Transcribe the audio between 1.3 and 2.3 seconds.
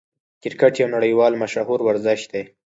مشهور ورزش